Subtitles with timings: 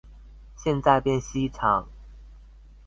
[0.55, 1.87] 現在變西廠